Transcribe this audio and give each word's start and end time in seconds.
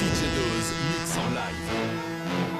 DJ 0.00 0.32
Doze 0.32 0.72
mix 0.88 1.12
en 1.12 1.28
live. 1.36 1.68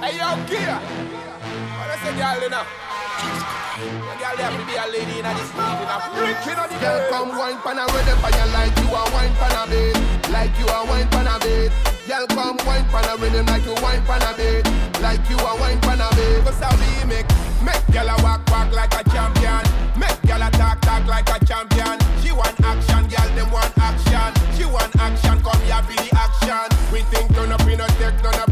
Hey 0.04 0.20
yo, 0.20 0.28
Kia! 0.44 0.76
What 0.76 1.88
is 1.88 2.04
a 2.04 2.12
girl 2.12 2.36
in 2.44 2.52
a? 2.52 2.60
A 2.60 4.14
girl 4.20 4.36
have 4.44 4.56
to 4.60 4.64
be 4.68 4.76
a 4.76 4.84
lady 4.92 5.20
in 5.20 5.24
a 5.24 5.32
this 5.32 5.48
need 5.56 5.80
in 5.80 5.88
a 5.88 5.96
freak 6.12 6.36
in 6.44 6.60
a 6.60 6.68
the 6.68 6.76
Girl 6.76 7.00
come 7.08 7.32
wine 7.32 7.56
pan 7.64 7.80
a 7.80 7.88
red 7.88 8.12
up 8.12 8.20
and 8.28 8.52
like 8.52 8.76
you 8.76 8.92
a 8.92 9.02
wine 9.16 9.32
pan 9.40 9.56
a 9.56 9.64
bed, 9.72 9.96
like 10.28 10.52
you 10.60 10.68
a 10.68 10.84
wine 10.84 11.08
pan 11.08 11.32
a 11.32 11.40
bed. 11.40 11.72
Girl 12.04 12.26
come 12.28 12.60
wine 12.68 12.84
pan 12.92 13.08
a 13.08 13.16
rhythm 13.16 13.46
like 13.46 13.64
you 13.64 13.72
wine 13.80 14.04
pan 14.04 14.20
a 14.20 14.36
bed, 14.36 14.68
like 15.00 15.24
you 15.32 15.40
a 15.40 15.52
wine 15.56 15.80
pan 15.80 16.04
a 16.04 16.12
bit. 16.12 16.44
Cause 16.44 16.60
how 16.60 16.76
we 16.76 17.08
make 17.08 17.28
make 17.64 17.80
girl 17.88 18.04
a 18.04 18.20
walk 18.20 18.44
walk 18.52 18.68
like 18.76 18.92
a 18.92 19.02
champion, 19.08 19.64
make 19.96 20.20
girl 20.28 20.44
a 20.44 20.52
talk 20.60 20.76
talk 20.84 21.08
like 21.08 21.30
a 21.32 21.40
champion. 21.48 21.96
She 22.20 22.36
want 22.36 22.52
action, 22.60 23.08
girl 23.08 23.28
them 23.32 23.48
want 23.48 23.72
action 23.80 24.39
you 24.60 24.68
want 24.68 24.94
action, 24.96 25.40
come 25.42 25.60
here 25.62 25.82
be 25.88 25.96
the 25.96 26.10
action. 26.14 26.92
We 26.92 27.00
think 27.10 27.34
turn 27.34 27.50
up, 27.50 27.64
we 27.64 27.76
no 27.76 27.86
take 27.98 28.22
none 28.22 28.38
of 28.38 28.49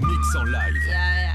Mix 0.00 0.34
en 0.36 0.44
live. 0.44 0.86
Yeah, 0.86 1.20
yeah. 1.20 1.34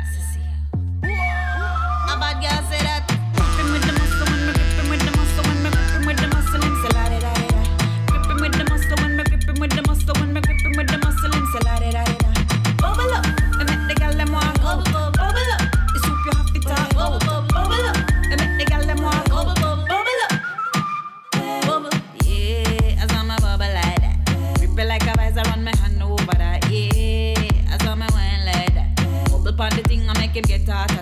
get 30.42 30.66
that 30.66 30.99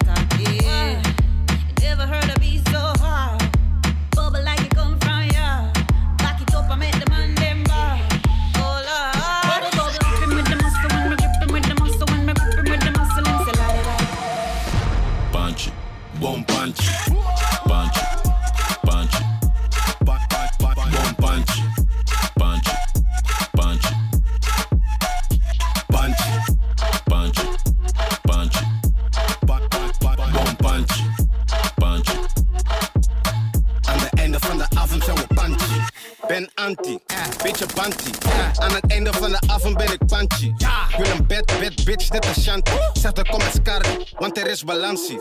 Zeg 42.93 43.11
de 43.11 43.23
comments 43.23 43.55
Scar, 43.55 43.81
want 44.17 44.37
er 44.37 44.47
is 44.47 44.63
balansie. 44.63 45.19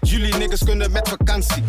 Jullie 0.00 0.34
niggas 0.34 0.64
kunnen 0.64 0.92
met 0.92 1.08
vakantie. 1.08 1.62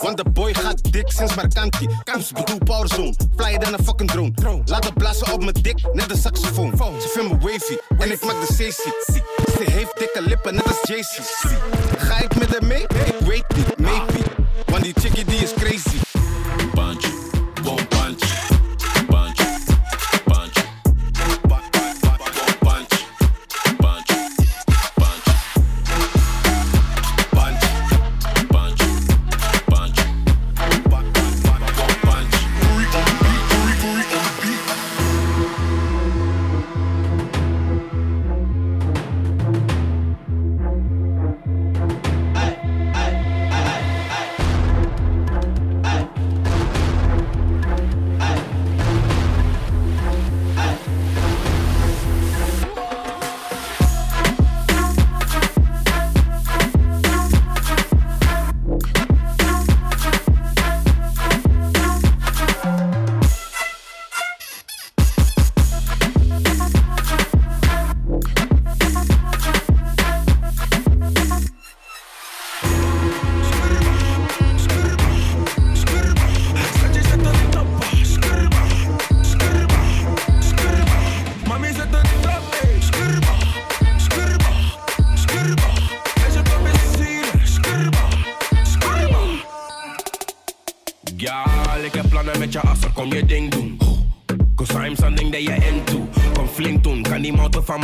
Want 0.00 0.16
de 0.16 0.24
boy 0.30 0.54
gaat 0.54 0.92
dik 0.92 1.10
sinds 1.10 1.34
Marcanti. 1.34 1.86
Kamps 2.04 2.32
bedoel 2.32 2.58
powerzone, 2.58 3.14
flyer 3.36 3.58
dan 3.58 3.72
een 3.72 3.84
fucking 3.84 4.10
drone. 4.10 4.62
Laat 4.64 4.84
het 4.84 4.94
blazen 4.94 5.32
op 5.32 5.40
mijn 5.40 5.56
dik, 5.62 5.80
net 5.92 6.08
de 6.08 6.16
saxofoon. 6.16 6.72
Ze 7.00 7.08
filmen 7.08 7.40
wavy 7.40 7.76
en 7.98 8.10
ik 8.10 8.24
maak 8.24 8.46
de 8.46 8.54
CC. 8.54 8.82
Ze 9.56 9.70
heeft 9.70 9.98
dikke 9.98 10.22
lippen, 10.22 10.54
net 10.54 10.66
als 10.66 10.80
JC. 10.82 11.22
Ga 11.98 12.22
ik 12.22 12.38
met 12.38 12.58
hem 12.58 12.66
mee? 12.66 12.82
Ik 12.82 13.26
weet 13.26 13.44
niet. 13.56 13.77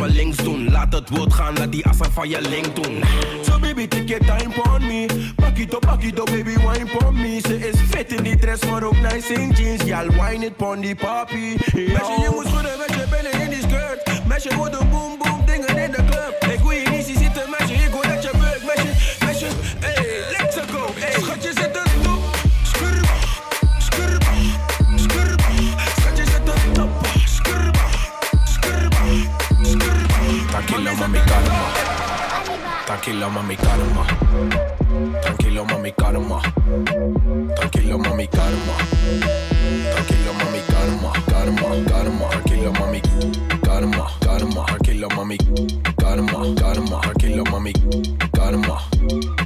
links 0.01 0.37
doen. 0.37 0.71
Laat 0.71 0.93
het 0.93 1.11
woord 1.11 1.33
gaan, 1.33 1.55
laat 1.55 1.73
die 1.73 1.87
assa 1.87 2.11
van 2.11 2.29
je 2.29 2.41
link 2.41 2.77
doen. 2.77 3.03
So 3.43 3.59
baby, 3.59 3.89
take 3.89 4.05
your 4.05 4.25
time 4.25 4.63
on 4.63 4.87
me. 4.87 5.07
Pak 5.37 5.59
it 5.59 5.75
up, 5.75 5.81
pak 5.81 6.03
it 6.03 6.19
up 6.19 6.27
baby, 6.27 6.55
wine 6.57 7.05
on 7.05 7.15
me. 7.15 7.41
Ze 7.41 7.69
is 7.69 7.81
fit 7.91 8.13
in 8.13 8.23
die 8.23 8.37
dress, 8.37 8.65
maar 8.71 8.83
ook 8.83 9.01
nice 9.01 9.33
in 9.33 9.51
jeans. 9.51 9.83
Y'all 9.85 10.09
wine 10.09 10.45
it 10.45 10.57
pon 10.57 10.81
die 10.81 10.95
papi. 10.95 11.57
Meisje, 11.75 12.21
je 12.21 12.31
moet 12.35 12.47
schudden 12.47 12.79
met 12.79 12.89
je 12.89 13.05
billen 13.11 13.41
in 13.43 13.51
die 13.51 13.63
skirt. 13.69 14.27
Meisje, 14.27 14.55
wordt 14.55 14.79
boom 14.79 14.91
boom 14.91 15.24
Tranquila, 33.05 33.29
mami, 33.29 33.55
calma. 33.57 34.07
Tranquilo, 35.21 35.65
mami, 35.67 35.93
calma. 35.93 36.41
Tranquilo, 37.55 37.99
mami, 37.99 38.27
calma. 38.29 38.77
Tranquilo, 39.93 40.33
mami, 40.33 40.63
calma. 40.63 41.13
Calma, 41.29 41.85
calma. 41.85 42.29
Tranquilo, 42.31 42.73
mami. 42.73 43.03
Calma, 43.63 44.07
calma. 44.21 44.65
Tranquilo, 44.65 45.09
mami. 45.15 45.37
Calma, 45.99 46.55
calma. 46.57 47.01
Tranquilo, 47.03 47.45
mami. 47.51 47.73
Calma, 48.33 48.79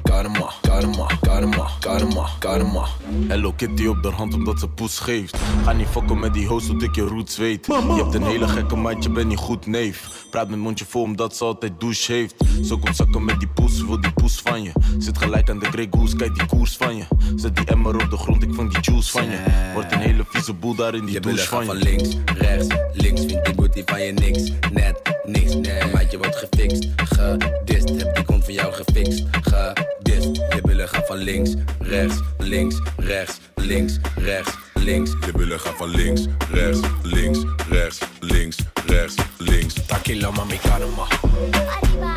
calma, 0.05 0.49
calma, 0.63 1.09
calma, 1.21 1.69
calma, 1.81 2.31
calma. 2.39 2.98
Hello 3.29 3.53
Kitty 3.53 3.87
op 3.87 4.03
de 4.03 4.09
hand 4.09 4.35
omdat 4.35 4.59
ze 4.61 4.69
poes 4.69 4.99
geeft. 4.99 5.37
Ga 5.65 5.73
niet 5.73 5.87
fokken 5.89 6.19
met 6.19 6.35
die 6.35 6.47
host 6.47 6.67
zodat 6.67 6.83
ik 6.83 6.95
je 6.95 7.03
roots 7.03 7.37
weet. 7.37 7.67
Je 7.67 7.95
hebt 8.03 8.15
een 8.15 8.23
hele 8.23 8.49
gekke 8.49 8.77
meid, 8.77 9.03
je 9.05 9.11
bent 9.11 9.29
niet 9.29 9.39
goed 9.39 9.67
neef. 9.67 10.27
Praat 10.31 10.49
met 10.49 10.59
mondje 10.59 10.85
vol 10.89 11.03
omdat 11.03 11.37
ze 11.37 11.45
altijd 11.45 11.73
douche 11.81 12.13
heeft. 12.13 12.35
Zo 12.65 12.79
komt 12.79 12.97
zakken 12.97 13.25
met 13.25 13.39
die 13.39 13.49
poes, 13.49 13.85
wil 13.85 14.01
die 14.01 14.13
poes 14.13 14.41
van 14.45 14.63
je. 14.63 14.73
Zit 14.99 15.19
gelijk 15.19 15.51
aan 15.51 15.59
de 15.59 15.67
Grey 15.67 15.87
Goose, 15.91 16.17
kijk 16.17 16.35
die 16.35 16.47
koers 16.47 16.77
van 16.77 16.97
je. 16.97 17.05
Zet 17.37 17.57
die 17.57 17.65
emmer 17.65 17.95
op 18.05 18.11
de 18.11 18.17
grond, 18.17 18.43
ik 18.43 18.55
vang 18.55 18.73
die 18.73 18.93
juice 18.93 19.11
van 19.11 19.25
je. 19.25 19.39
Wordt 19.75 19.93
een 19.93 19.99
hele 19.99 20.25
vieze 20.29 20.53
boel 20.53 20.75
daar 20.75 20.95
in 20.95 21.05
die 21.05 21.15
Je 21.15 21.21
douche 21.21 21.47
van 21.47 21.65
van 21.65 21.79
je. 21.79 21.85
links, 21.85 22.17
rechts, 22.39 22.67
links 22.93 23.21
Vindt 23.25 23.45
die 23.45 23.55
booty 23.55 23.83
van 23.87 24.03
je 24.03 24.13
niks, 24.13 24.53
net 24.73 25.17
niks 25.25 25.55
Nee, 25.55 25.93
maatje 25.93 26.19
wordt 26.19 26.37
gefixt, 26.37 26.89
gedist 26.97 27.89
Heb 27.89 28.15
die 28.15 28.25
kont 28.25 28.45
van 28.45 28.55
jou 28.55 28.73
gefixt, 28.73 29.25
gedist 29.31 30.25
Je 30.37 30.59
billen 30.63 30.89
gaan 30.89 31.03
van 31.07 31.17
links, 31.17 31.55
rechts, 31.79 32.21
links, 32.39 32.77
rechts, 32.99 33.41
links, 33.55 33.99
rechts, 34.17 34.57
links 34.75 35.11
Je 35.27 35.33
billen 35.33 35.61
gaan 35.61 35.77
van 35.77 35.89
links, 35.89 36.27
rechts, 36.51 36.81
links, 37.03 37.45
rechts, 37.69 37.99
links, 38.21 38.57
rechts, 38.87 39.15
links. 39.39 39.75
Tranquilo, 39.87 40.33
mami, 40.33 40.59
calma. 40.59 41.07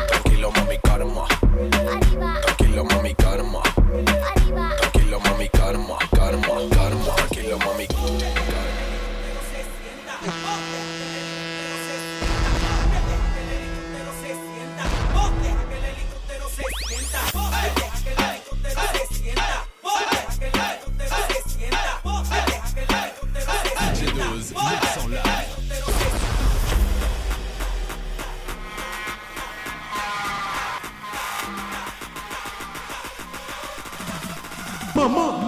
Tranquilo, 0.06 0.50
mami. 0.50 0.80
Tranquilo, 2.40 2.84
mami, 2.84 3.14
Mi 35.08 35.41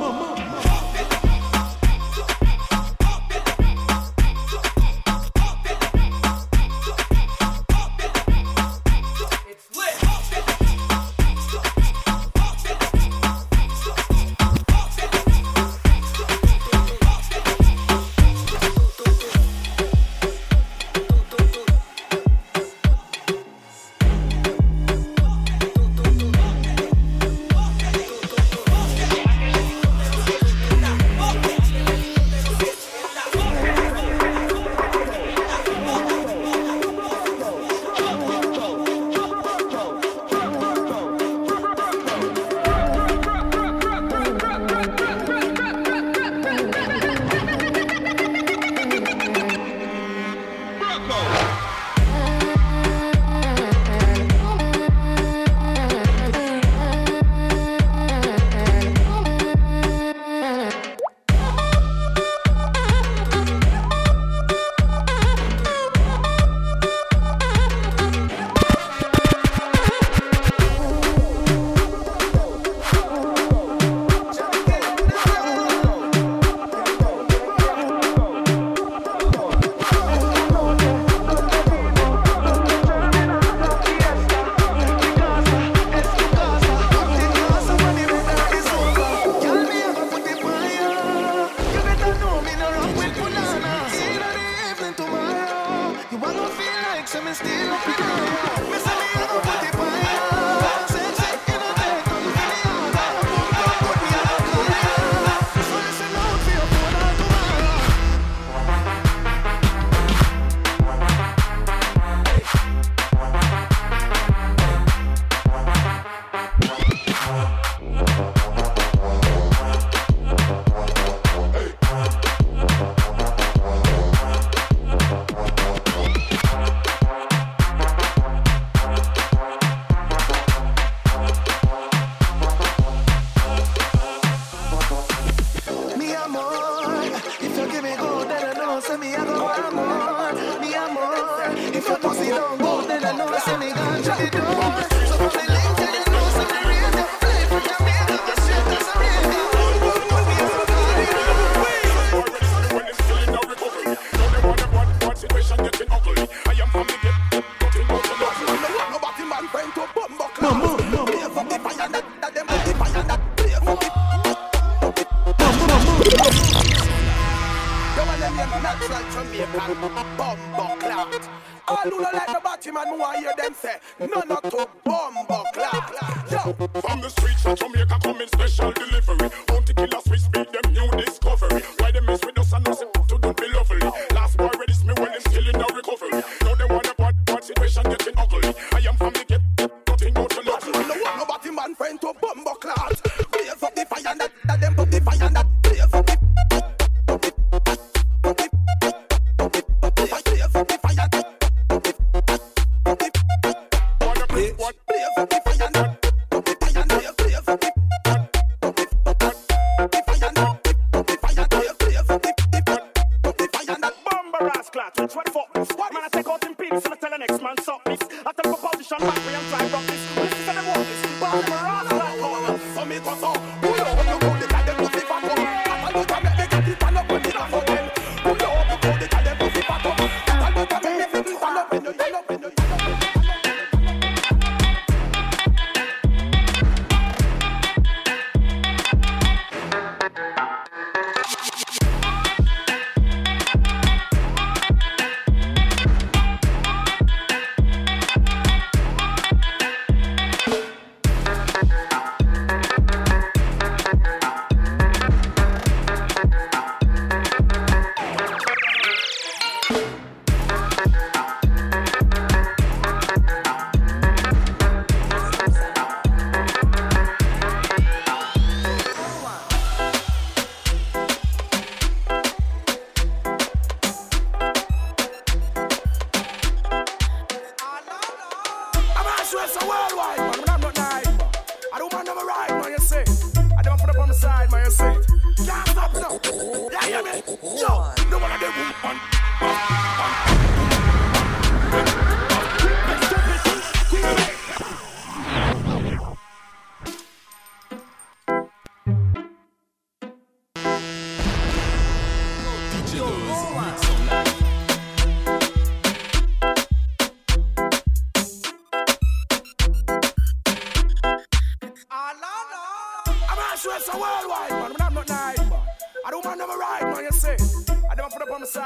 All 171.85 171.91
who 171.91 172.01
don't 172.03 172.15
like 172.15 172.27
the 172.27 172.41
batty 172.43 172.71
man, 172.71 172.87
who 172.89 173.03
I 173.03 173.19
hear 173.19 173.33
them 173.37 173.55
say, 173.55 173.77
no, 174.01 174.23
not 174.27 174.43
to 174.45 174.69
bumbo 174.85 175.45
clout. 175.53 175.93
Yo, 176.31 176.53
From 176.81 177.01
the 177.03 177.11
streets 177.11 177.45
of 177.45 177.59
Jamaica 177.59 177.99
coming 178.03 178.14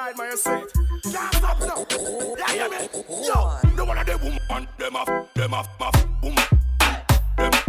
up 0.09 0.19
on 0.19 0.31
the 0.31 0.37
side, 0.37 0.49
man, 0.49 0.63
you 0.65 1.03
say. 1.03 1.11
Can't 1.13 1.35
stop 1.35 1.61
now. 1.61 1.87
Yeah, 2.39 2.55
yeah, 2.55 2.69
man. 2.69 2.89
Yo, 3.25 3.75
no 3.77 3.85
one 3.85 3.99
of 3.99 4.07
them 4.07 4.21
woman. 4.21 4.69
Them 4.79 4.97
off, 4.97 5.11
them 5.35 5.55
off, 5.55 5.69
off, 5.81 6.07
woman. 6.23 6.45
Them 7.37 7.51
off, 7.53 7.69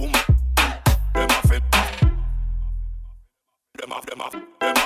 woman. 0.00 0.20
Them 1.14 1.30
off. 1.30 1.50
Them 3.76 3.92
off, 3.92 4.06
them 4.06 4.20
off, 4.20 4.32
them 4.32 4.76
off, 4.76 4.83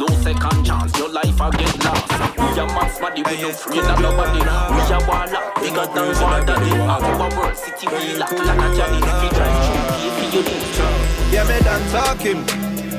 No 0.00 0.06
second 0.24 0.64
chance, 0.64 0.96
your 0.96 1.12
life 1.12 1.38
a 1.38 1.50
get 1.50 1.84
lost. 1.84 2.08
We 2.38 2.58
a 2.58 2.64
max 2.72 2.98
body, 2.98 3.22
we 3.22 3.36
no 3.36 3.50
of 3.50 4.00
nobody. 4.00 4.40
We 4.40 4.80
a 4.88 4.98
walla, 5.04 5.52
bigger 5.60 5.84
than 5.92 6.46
daddy. 6.46 6.72
Out 6.88 7.02
of 7.04 7.20
our 7.20 7.28
world, 7.36 7.54
city 7.54 7.86
we 7.86 8.16
lock 8.16 8.32
like 8.32 8.56
a 8.56 8.74
jelly. 8.74 8.96
If 8.96 9.24
you 9.24 9.30
drive 9.36 9.60
through, 9.60 10.32
you 10.32 10.42
need 10.42 10.64
to. 10.72 10.88
Yeah, 11.30 11.44
me 11.44 11.60
done 11.60 11.84
talking. 11.92 12.40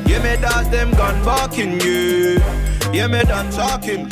Yeah, 0.08 0.22
me 0.22 0.40
dance 0.40 0.68
them 0.68 0.92
gun 0.92 1.26
barking, 1.26 1.80
yeah. 1.82 2.94
Yeah, 2.94 3.08
me 3.08 3.24
done 3.24 3.50
talking. 3.50 4.08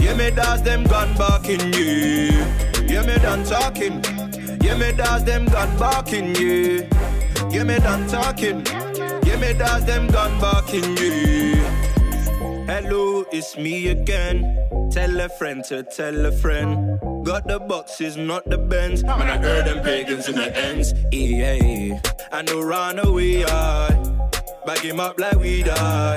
Yeah, 0.00 0.16
me 0.16 0.30
dance 0.30 0.62
them 0.62 0.84
gun 0.84 1.14
barking, 1.18 1.60
yeah. 1.74 2.48
Yeah, 2.88 3.02
me 3.02 3.18
done 3.18 3.44
talking. 3.44 4.02
Yeah, 4.62 4.78
me 4.78 4.92
dance 4.92 5.24
them 5.24 5.44
gun 5.44 5.78
barking, 5.78 6.34
yeah. 6.36 6.88
Yeah, 7.50 7.64
me 7.64 7.76
done 7.78 8.08
talking. 8.08 8.64
Yeah, 9.22 9.36
me 9.36 9.52
dance 9.52 9.84
them 9.84 10.06
gun 10.06 10.40
barking, 10.40 10.96
yeah. 10.96 11.91
Hello, 12.72 13.26
it's 13.30 13.58
me 13.58 13.88
again. 13.88 14.56
Tell 14.90 15.20
a 15.20 15.28
friend 15.28 15.62
to 15.64 15.82
tell 15.82 16.24
a 16.24 16.32
friend. 16.32 16.98
Got 17.22 17.46
the 17.46 17.58
boxes, 17.60 18.16
not 18.16 18.48
the 18.48 18.56
bends. 18.56 19.04
Man, 19.04 19.28
I 19.28 19.36
heard 19.36 19.66
them 19.66 19.84
pagans 19.84 20.26
in 20.26 20.36
the 20.36 20.56
ends. 20.56 20.94
Yeah, 21.12 22.00
I 22.32 22.40
know 22.40 22.62
run 22.62 22.98
away, 22.98 23.44
I 23.44 23.90
bag 24.64 24.78
him 24.78 25.00
up 25.00 25.20
like 25.20 25.36
we 25.36 25.62
die. 25.62 26.16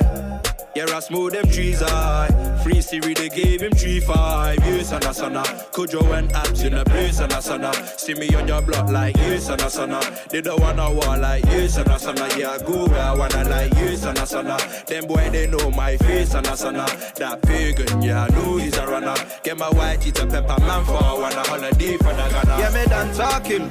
Yeah, 0.73 0.85
I 0.95 1.01
smooth 1.01 1.33
them 1.33 1.45
trees, 1.49 1.83
I 1.83 2.44
free 2.65 2.81
Siri, 2.81 3.13
they 3.13 3.29
gave 3.29 3.61
him 3.61 3.71
three 3.73 3.99
five 3.99 4.57
years 4.65 4.91
and 4.91 5.05
a 5.05 5.13
sana. 5.13 5.43
Kujo 5.71 6.01
and 6.17 6.31
abs 6.33 6.63
in 6.63 6.73
a 6.73 6.83
place 6.83 7.19
and 7.19 7.31
a 7.31 7.39
sana. 7.39 7.71
See 7.99 8.15
me 8.15 8.27
on 8.33 8.47
your 8.47 8.61
block 8.63 8.89
like 8.89 9.15
years 9.17 9.49
and 9.49 9.61
a 9.61 9.69
sana. 9.69 9.99
They 10.31 10.41
don't 10.41 10.59
wanna 10.59 10.89
war 10.91 11.15
like 11.17 11.45
years 11.45 11.77
and 11.77 11.87
a 11.87 11.99
sana. 11.99 12.27
Yeah, 12.35 12.57
go 12.65 12.87
where 12.87 13.01
I 13.03 13.13
wanna 13.13 13.43
like 13.47 13.71
years 13.75 14.03
and 14.05 14.17
a 14.17 14.25
sana. 14.25 14.57
Them 14.87 15.05
boy 15.05 15.29
they 15.31 15.45
know 15.45 15.69
my 15.71 15.95
face 15.97 16.33
and 16.33 16.47
a 16.47 16.57
sana. 16.57 16.85
That 17.17 17.43
pagan, 17.43 18.01
yeah, 18.01 18.23
I 18.25 18.29
know 18.29 18.57
he's 18.57 18.75
a 18.77 18.87
runner. 18.87 19.15
Get 19.43 19.57
my 19.57 19.69
white 19.69 20.05
eat 20.07 20.19
a 20.19 20.25
pepper 20.25 20.59
man 20.61 20.83
for 20.85 20.93
one 21.21 21.33
a 21.33 21.47
holiday 21.47 21.97
for 21.97 22.13
the 22.19 22.27
Ghana. 22.33 22.57
Yeah, 22.59 22.71
me 22.73 22.85
done 22.85 23.13
talking. 23.13 23.69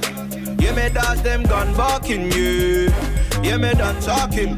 Yeah, 0.61 0.73
me 0.73 0.87
dance 0.93 1.19
them 1.19 1.43
gun 1.43 1.75
barking, 1.75 2.31
yeah. 2.31 3.41
Yeah, 3.43 3.57
me 3.57 3.73
done 3.73 3.99
talking. 4.01 4.57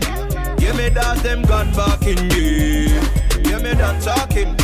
Yeah, 0.59 0.73
me 0.73 0.91
dance 0.91 1.23
them 1.23 1.41
gun 1.41 1.73
barking, 1.73 2.29
yeah. 2.29 3.16
Yeah, 3.57 3.63
me 3.63 3.73
done 3.73 3.99
talking. 3.99 4.55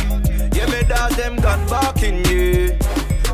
Yeah, 0.54 0.66
me 0.66 0.84
dance 0.84 1.16
them 1.16 1.34
gun 1.34 1.66
barking, 1.66 2.24
yeah. 2.26 2.78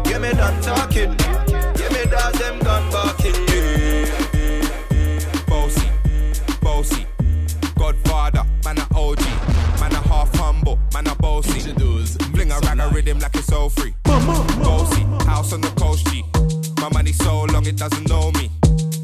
Yeah, 0.07 0.19
me 0.19 0.33
done 0.33 0.59
talking. 0.63 1.15
Yeah, 1.51 1.89
me 1.91 2.11
dance 2.11 2.39
them 2.39 2.59
gun 2.61 2.91
barking, 2.91 3.35
yeah. 3.47 4.09
Bossy, 5.47 5.87
bossy, 6.63 7.07
Godfather, 7.77 8.45
man 8.65 8.79
a 8.79 8.87
OG, 8.99 9.21
man 9.81 9.93
a 9.93 10.01
half 10.09 10.35
humble, 10.37 10.79
man 10.95 11.07
a 11.09 11.15
bossy. 11.17 11.61
Fling 11.61 12.53
a 12.53 12.59
rag 12.61 12.81
a 12.81 12.89
rhythm 12.89 13.19
like 13.19 13.35
it's 13.35 13.53
all 13.53 13.69
free. 13.69 13.95
Bossy, 14.05 15.03
house 15.27 15.53
on 15.53 15.61
the 15.61 15.69
coast 15.77 16.07
G. 16.07 16.25
My 16.81 16.89
money 16.89 17.13
so 17.13 17.43
long 17.53 17.67
it 17.67 17.77
doesn't 17.77 18.09
know 18.09 18.33
me. 18.33 18.51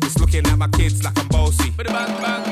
It's 0.02 0.18
looking 0.18 0.46
at 0.46 0.56
my 0.56 0.68
kids 0.68 1.04
like 1.04 1.18
I'm 1.18 1.28
bossy. 1.28 1.70
Hey 1.76 2.45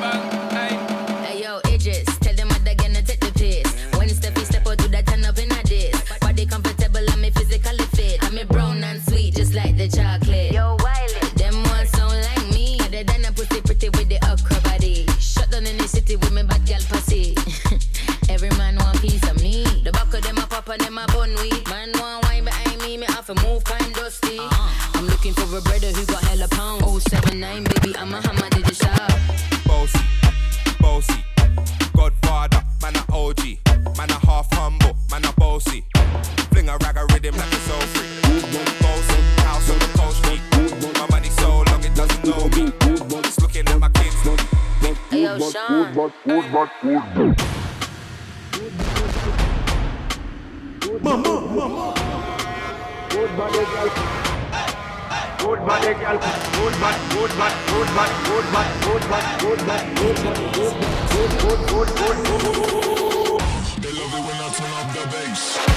They 63.79 63.93
love 63.93 64.15
it 64.15 64.25
when 64.25 64.39
I 64.41 64.49
turn 64.57 64.73
up 64.73 64.89
the 64.95 65.05
bass. 65.13 65.74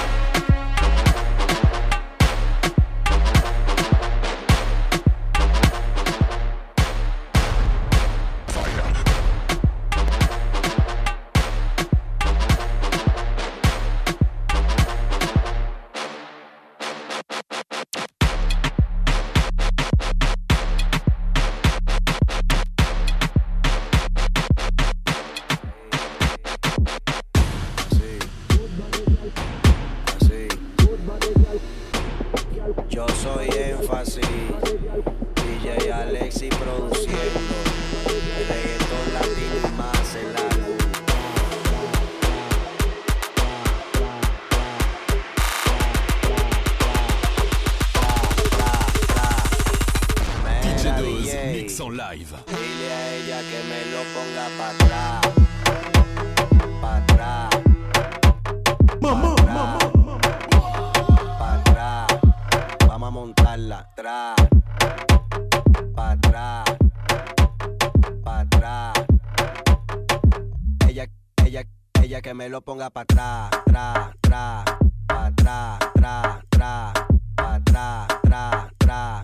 que 72.28 72.34
me 72.34 72.50
lo 72.50 72.60
ponga 72.60 72.90
pa' 72.90 73.00
atrás, 73.00 73.48
tra, 73.64 74.12
tra, 74.20 74.62
pa' 75.06 75.26
atrás, 75.28 75.78
tra, 75.94 76.42
tra, 76.50 76.92
pa' 77.34 77.60
tra, 77.64 78.06
tra, 78.20 78.60
tra, 79.00 79.22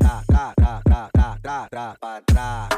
tra, 0.00 0.24
tra, 0.26 0.80
tra, 0.82 1.70
tra, 1.70 2.24
tra, 2.26 2.68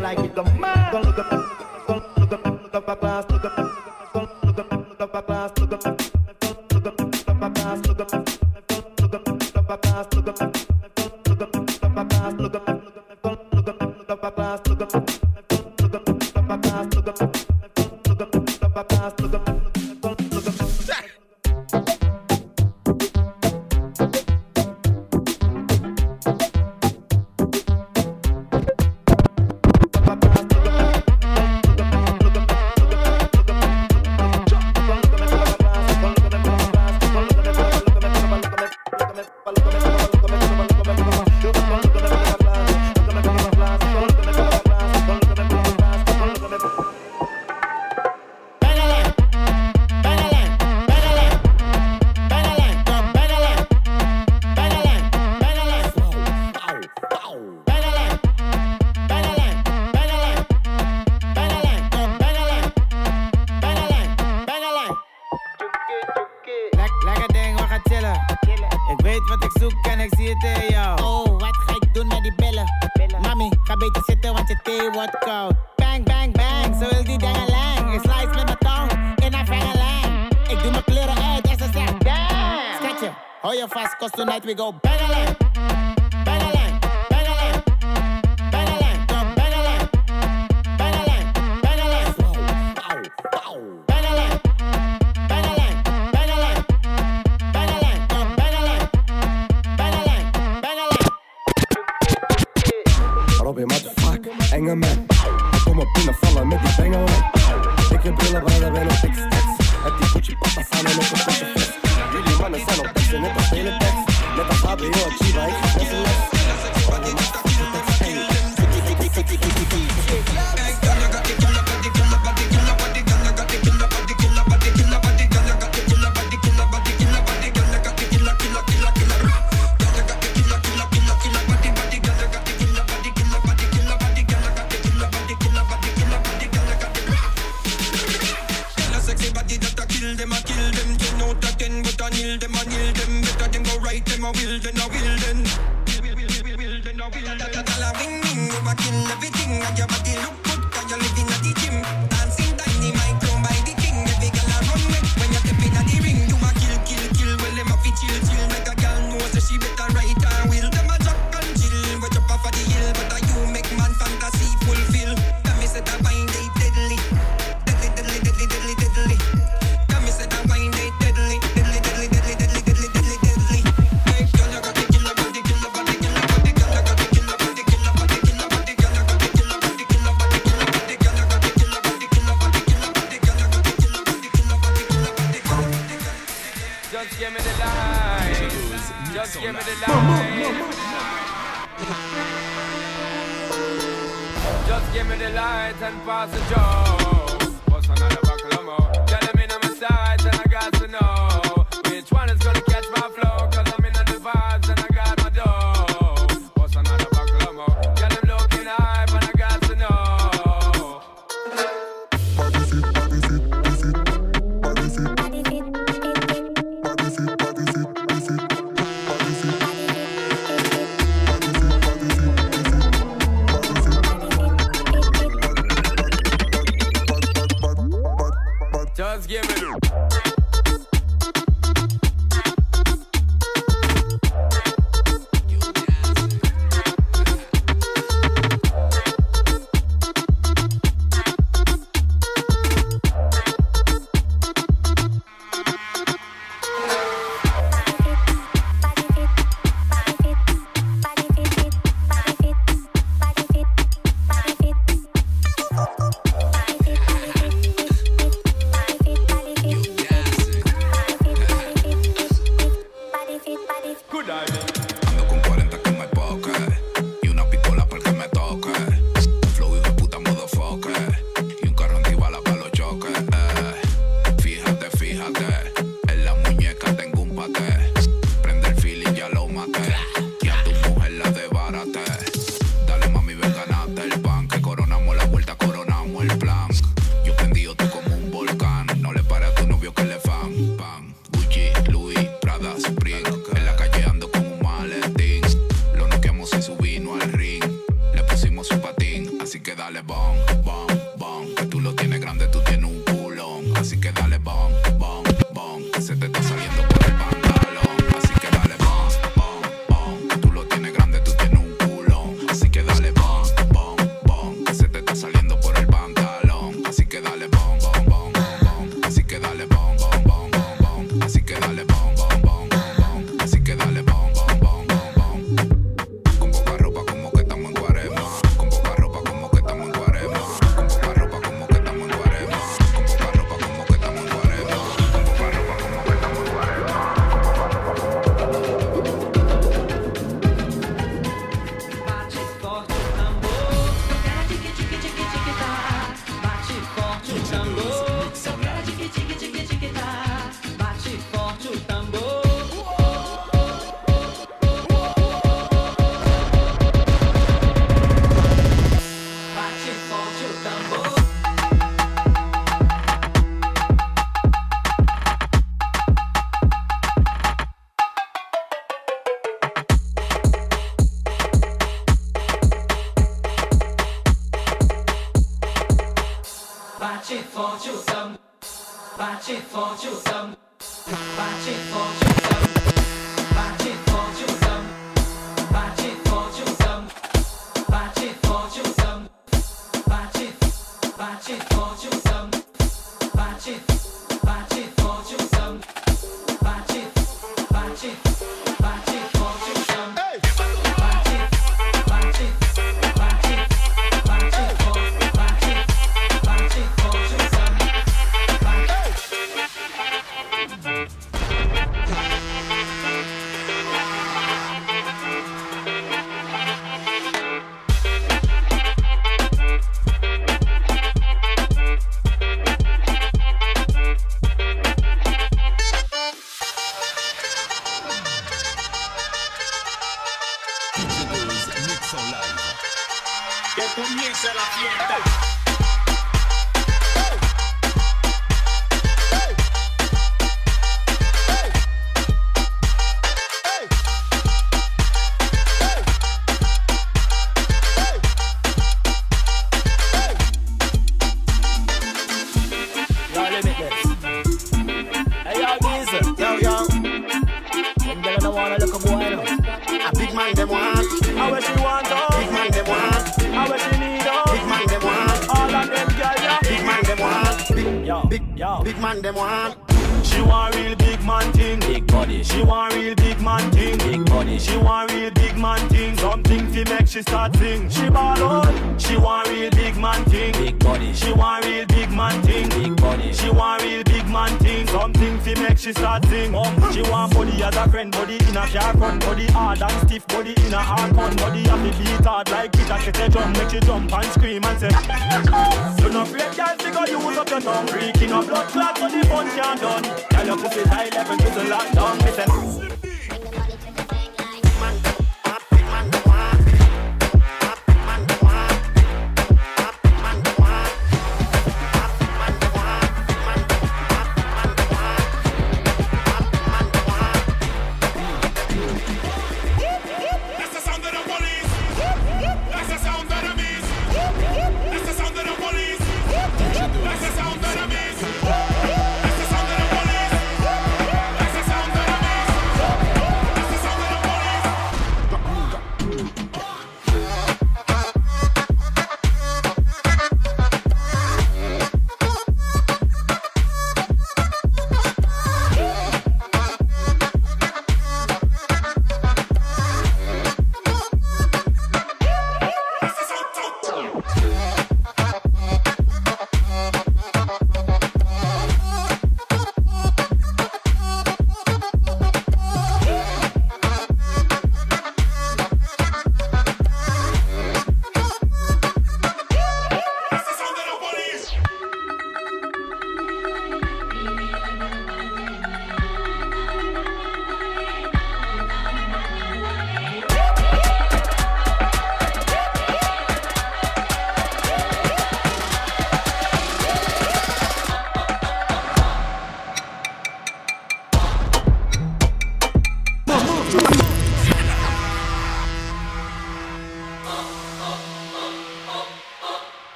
like 0.00 0.18
it, 0.20 0.34
the 0.34 0.42
don't 0.90 1.04
look 1.04 1.18
at 1.18 1.28
the 1.28 1.47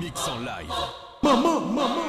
Mix 0.00 0.28
en 0.28 0.40
live. 0.40 0.72
Maman, 1.22 1.60
maman 1.72 2.07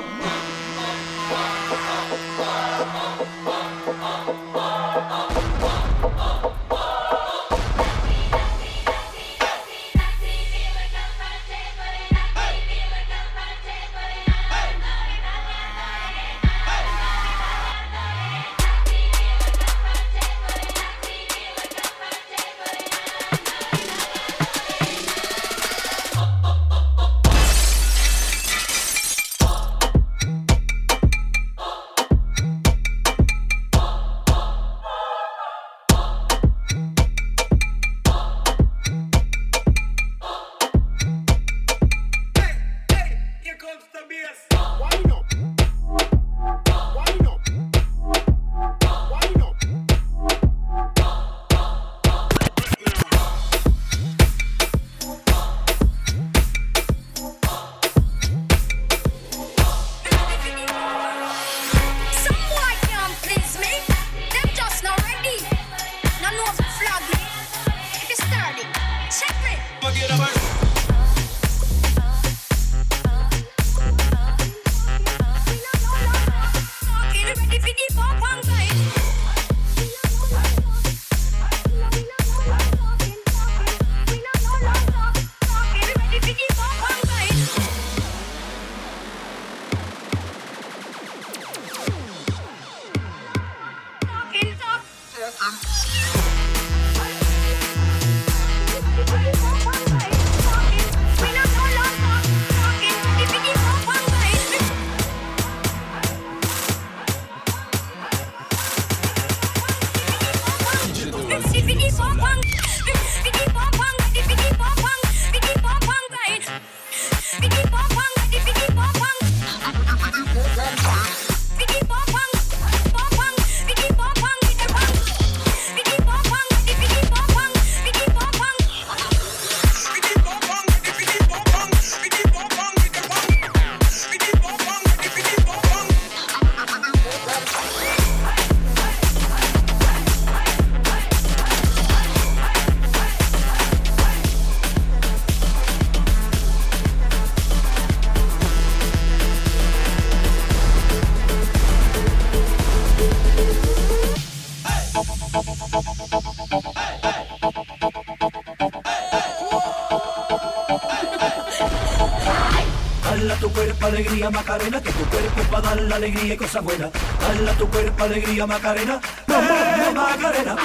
alegría, 163.99 164.29
Macarena, 164.29 164.81
que 164.81 164.91
tu 164.93 165.03
cuerpo 165.09 165.41
va 165.53 165.57
a 165.57 165.61
dar 165.61 165.81
la 165.81 165.95
alegría 165.97 166.33
y 166.33 166.37
cosa 166.37 166.61
buena. 166.61 166.89
Dale 167.21 167.51
a 167.51 167.53
tu 167.57 167.67
cuerpo 167.67 168.03
alegría, 168.05 168.47
Macarena, 168.47 169.01
eh, 169.27 169.93
Macarena. 169.93 170.55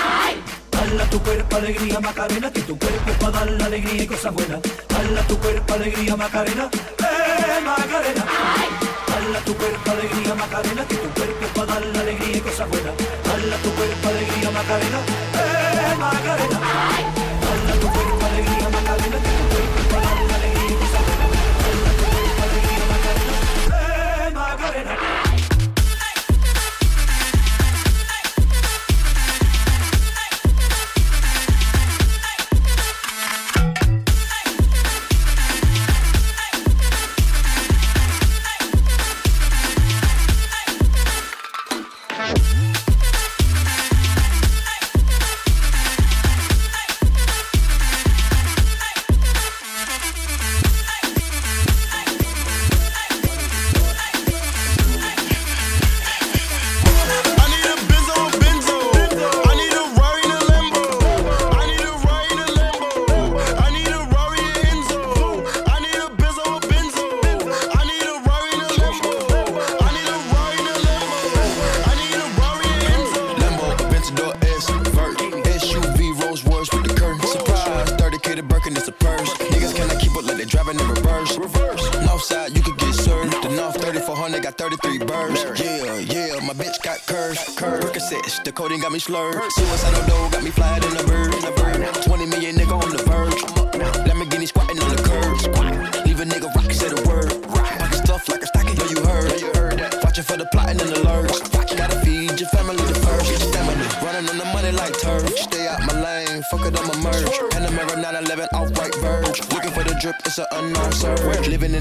Dale 0.70 1.02
a 1.02 1.10
tu 1.10 1.20
cuerpo 1.20 1.56
alegría, 1.56 2.00
Macarena, 2.00 2.52
que 2.52 2.62
tu 2.62 2.78
cuerpo 2.78 3.12
va 3.22 3.28
a 3.28 3.30
dar 3.32 3.50
la 3.50 3.66
alegría 3.66 4.02
y 4.04 4.06
cosa 4.06 4.30
buena. 4.30 4.60
Dale 4.88 5.20
a 5.20 5.26
tu 5.26 5.38
cuerpo 5.38 5.74
alegría, 5.74 6.16
Macarena, 6.16 6.68
eh, 6.72 7.60
Macarena. 7.64 8.24
Dale 9.08 9.38
a 9.38 9.40
tu 9.40 9.54
cuerpo 9.56 9.90
alegría, 9.90 10.34
Macarena, 10.34 10.84
que 10.86 10.94
tu 10.94 11.08
cuerpo 11.08 11.46
va 11.58 11.62
a 11.62 11.66
dar 11.66 11.86
la 11.86 12.00
alegría 12.00 12.36
y 12.36 12.40
cosa 12.40 12.66
buena. 12.66 12.90
Dale 13.24 13.54
a 13.54 13.58
tu 13.58 13.70
cuerpo 13.72 14.08
alegría, 14.08 14.50
Macarena. 14.52 15.23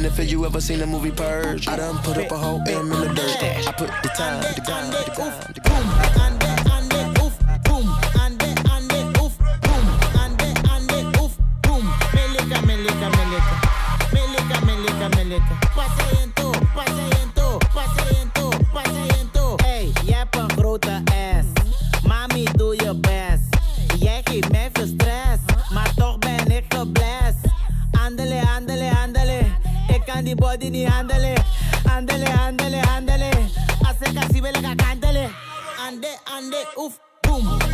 If 0.05 0.19
you 0.29 0.45
ever 0.45 0.59
seen 0.59 0.79
the 0.79 0.85
movie 0.85 1.11
Purge, 1.11 1.67
I 1.67 1.77
done 1.77 1.97
put 2.03 2.17
up 2.17 2.31
a 2.31 2.37
whole 2.37 2.61
M 2.67 2.91
in 2.91 2.99
the 2.99 3.13
dirt. 3.13 3.67
I 3.67 3.71
put 3.71 3.87
the 4.03 4.09
time, 4.09 4.41
the 4.41 4.61
grind, 4.61 4.93
the 4.93 5.11
grind. 5.15 5.52
Body, 30.35 30.69
ni 30.69 30.85
ándale, 30.85 31.35
ándale, 31.89 32.25
ándale, 32.31 32.81
ándale. 32.81 33.31
Acércase 33.85 34.37
y 34.37 34.41
vele, 34.41 34.61
cántale. 34.75 35.29
Ande, 35.79 36.09
ande, 36.25 36.57
uf, 36.75 36.97
boom. 37.23 37.72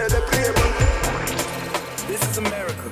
under 0.00 0.14
the 0.14 0.26
table. 0.30 0.68
This 2.08 2.22
is 2.30 2.38
America. 2.38 2.88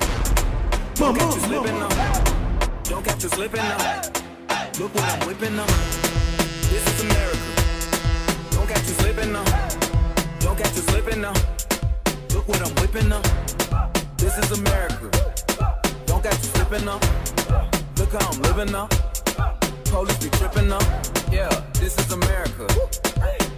Don't 0.95 1.17
catch 1.17 1.35
you 1.35 1.41
slipping 1.41 1.81
up. 1.81 2.83
Don't 2.83 3.03
catch 3.03 3.23
you 3.23 3.29
slipping 3.29 3.61
up. 3.61 4.05
Look 4.79 4.93
what 4.93 5.03
I'm 5.03 5.27
whipping 5.27 5.57
up. 5.59 5.67
This 6.69 6.85
is 6.87 7.01
America. 7.05 7.49
Don't 8.51 8.67
catch 8.67 8.87
you 8.87 8.93
slipping 9.01 9.35
up. 9.35 9.47
Don't 10.39 10.57
catch 10.57 10.75
you 10.75 10.83
slipping 10.83 11.25
up. 11.25 11.37
Look 12.33 12.47
what 12.47 12.61
I'm 12.61 12.75
whipping 12.75 13.11
up. 13.11 13.25
This 14.17 14.37
is 14.37 14.51
America. 14.59 15.09
Don't 16.05 16.21
catch 16.23 16.37
you 16.37 16.51
slipping 16.57 16.87
up. 16.87 17.03
Look 17.97 18.11
how 18.11 18.29
I'm 18.31 18.41
living 18.41 18.75
up. 18.75 18.93
Police 19.85 20.17
be 20.17 20.29
tripping 20.37 20.71
up. 20.71 20.83
Yeah, 21.31 21.49
this 21.73 21.97
is 21.97 22.11
America. 22.11 22.67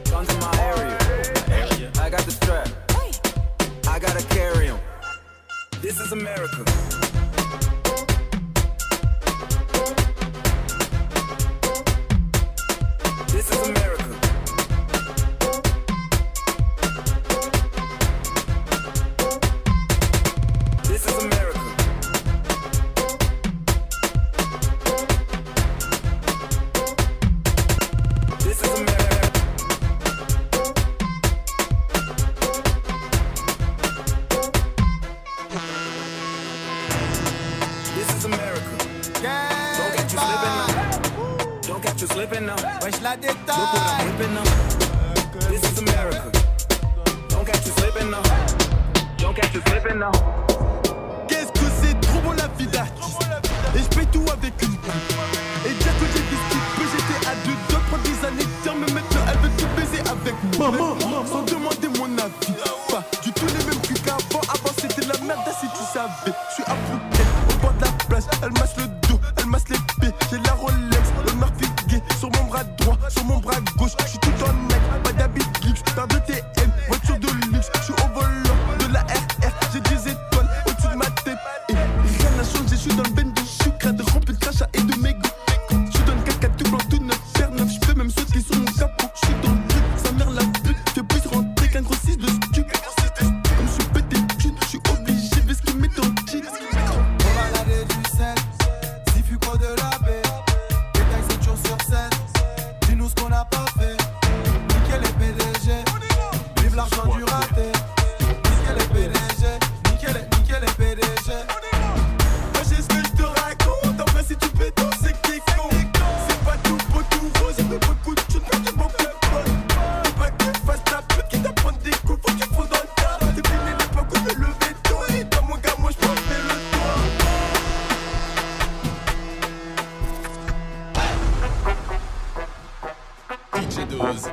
Guns 0.09 0.29
in 0.33 0.39
my 0.39 0.53
area. 0.59 0.97
I 1.99 2.09
got 2.09 2.21
the 2.21 2.31
strap. 2.31 2.90
I 3.91 3.99
gotta 3.99 4.25
carry 4.27 4.67
him. 4.67 4.79
This 5.81 5.99
is 5.99 6.13
America. 6.13 6.63
This 13.27 13.51
is 13.51 13.67
America. 13.67 14.00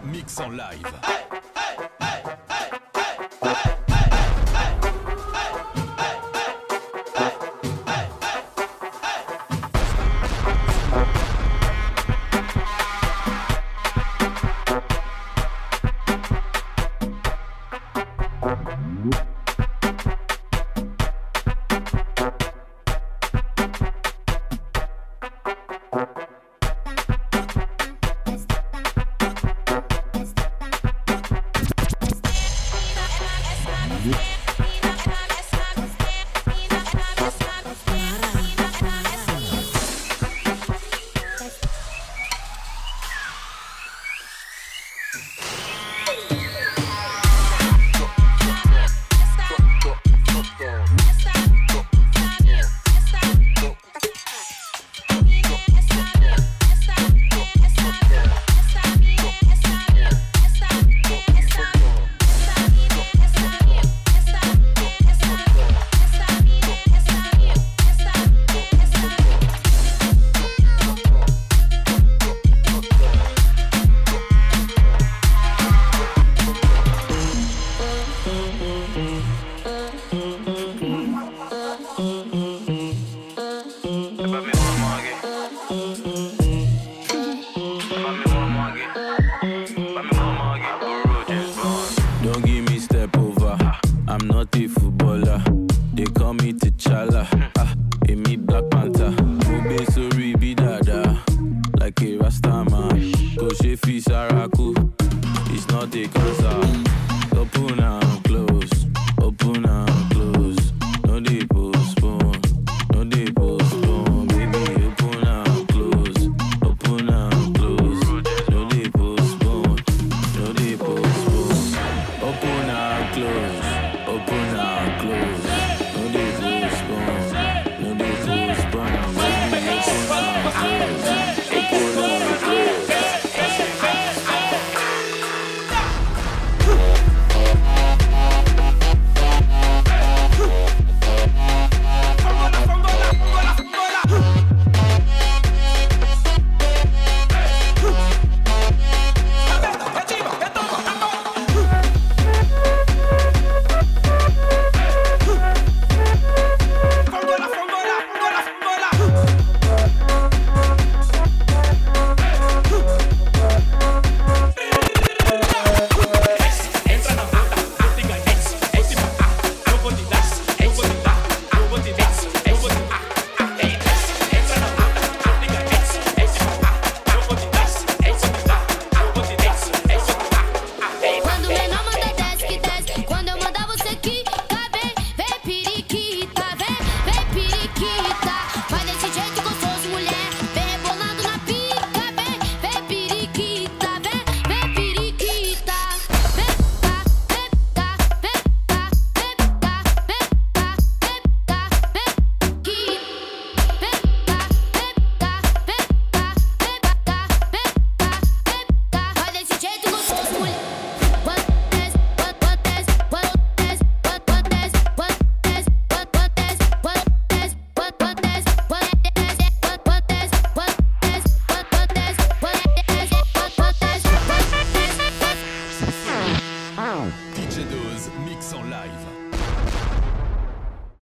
mix 0.04 0.38
en 0.40 0.50
live. 0.50 1.27